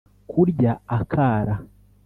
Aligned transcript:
kurya 0.29 0.71
akara 0.97 1.55